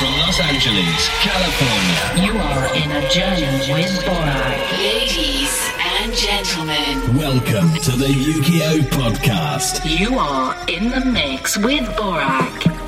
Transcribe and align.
from 0.00 0.12
Los 0.16 0.40
Angeles, 0.40 1.08
California. 1.20 2.24
You 2.24 2.38
are 2.40 2.74
in 2.74 2.90
a 2.90 3.06
journey 3.10 3.70
with 3.70 4.02
Borak. 4.06 4.78
Ladies 4.78 5.52
and 5.78 6.14
gentlemen, 6.14 7.18
Welcome 7.18 7.74
to 7.82 7.90
the 7.92 8.06
Yukio 8.06 8.80
Podcast. 8.88 9.84
You 9.84 10.18
are 10.18 10.56
in 10.68 10.88
the 10.88 11.04
mix 11.04 11.58
with 11.58 11.84
Borak. 11.98 12.79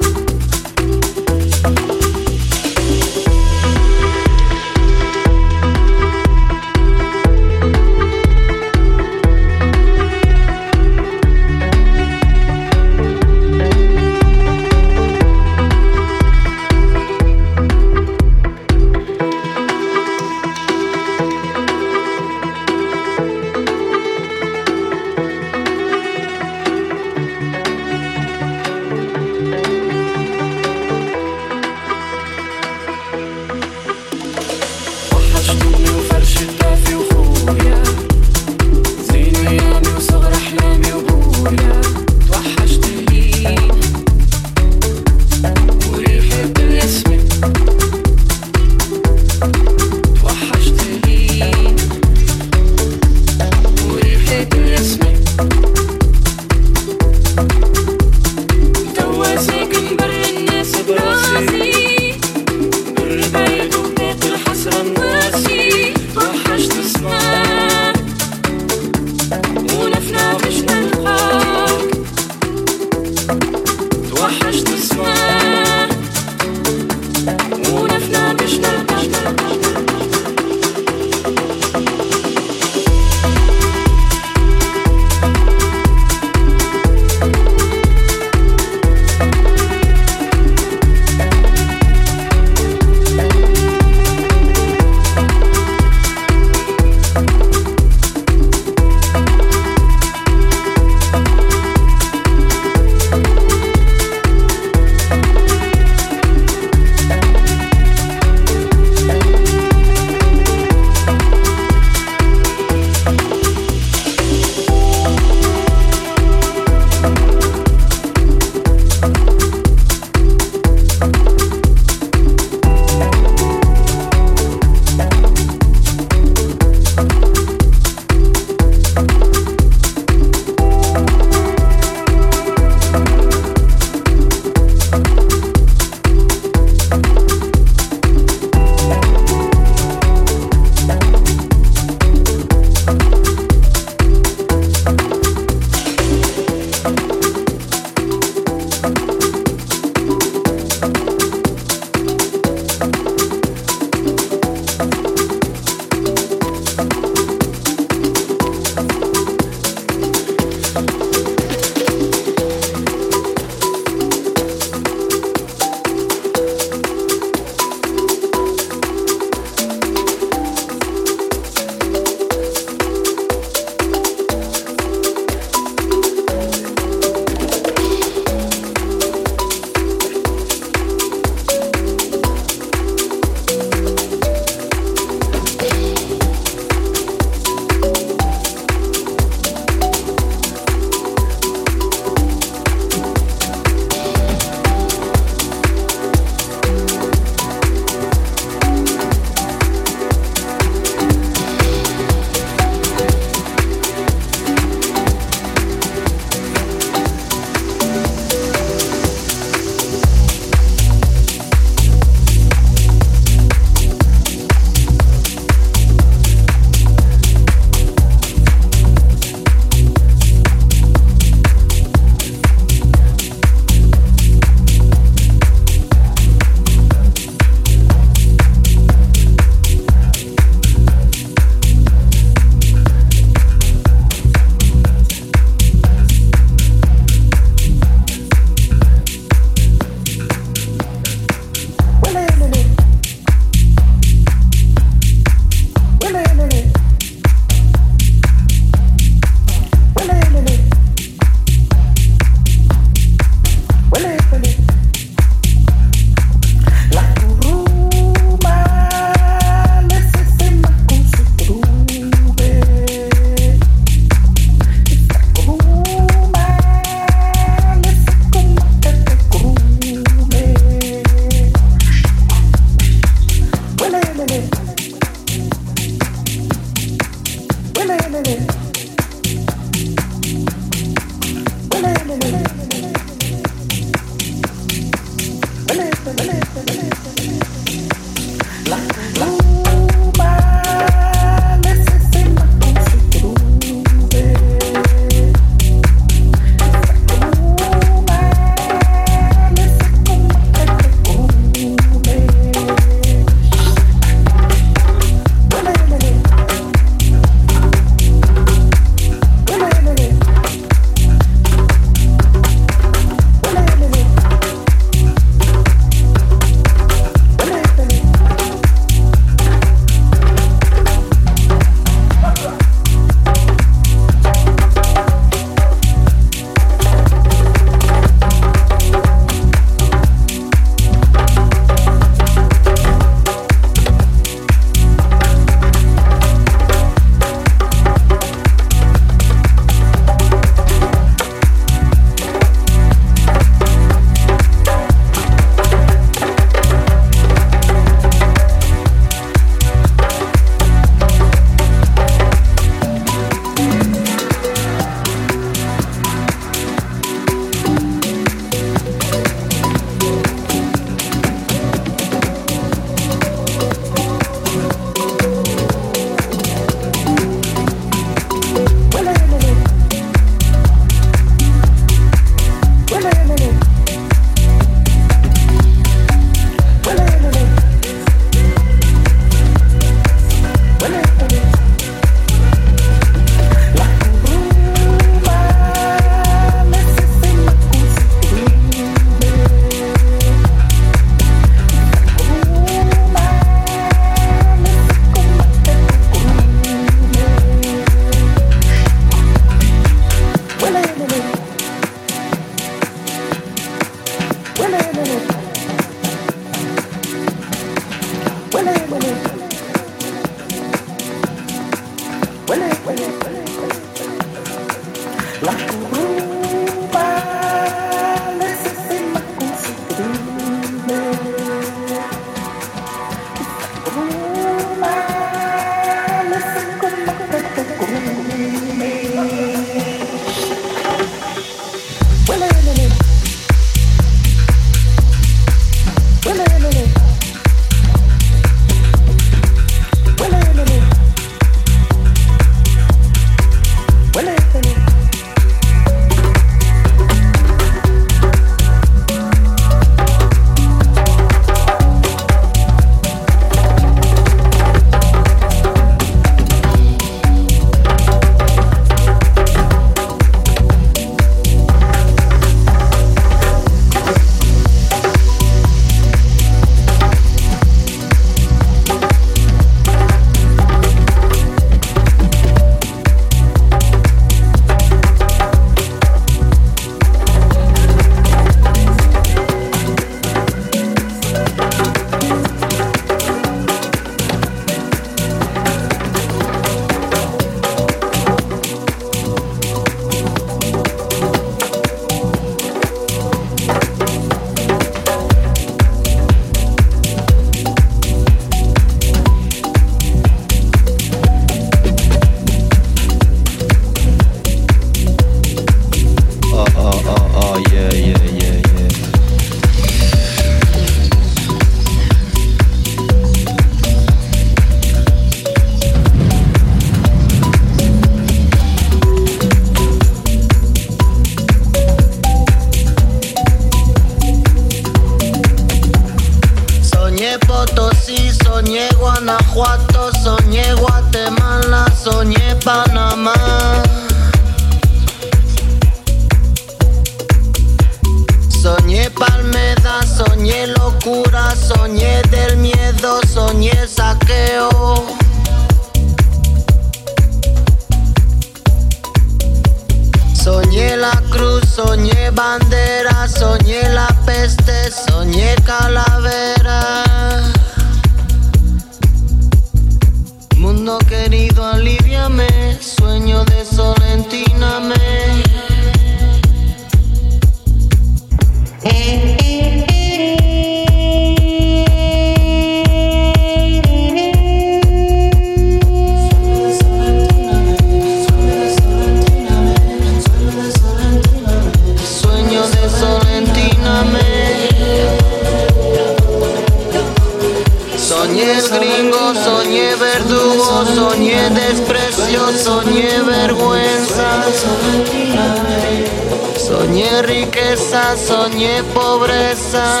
Soñé 597.68 597.76
riqueza, 597.76 598.16
soñé 598.16 598.82
pobreza. 598.94 600.00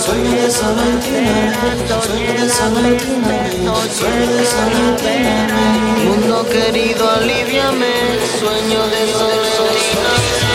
Soñé 0.00 0.50
Mundo 6.04 6.46
querido, 6.48 7.10
aliviame. 7.10 7.94
Sueño 8.38 8.86
de 8.86 9.12
soledad. 9.12 10.45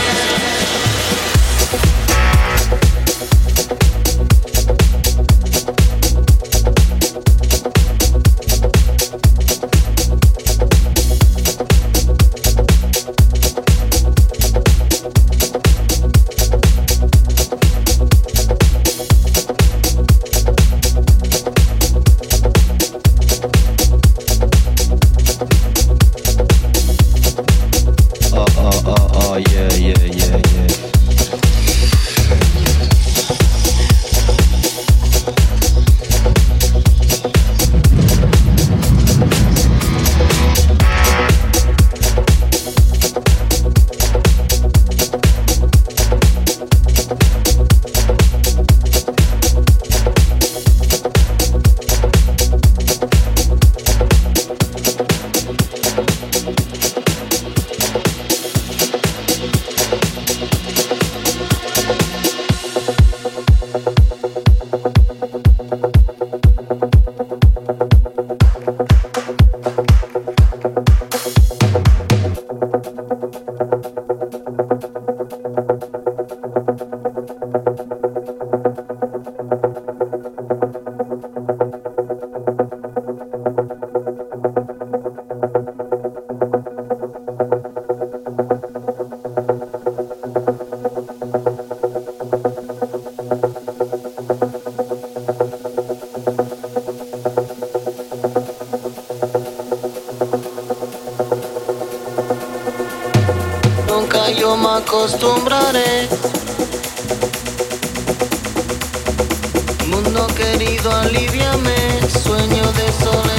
Acostumbraré. 104.82 106.08
Mundo 109.88 110.28
querido, 110.28 110.92
aliviame, 110.92 111.76
sueño 112.24 112.66
de 112.74 112.92
solentíname. 113.04 113.31